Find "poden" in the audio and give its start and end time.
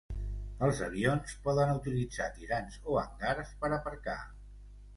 1.49-1.73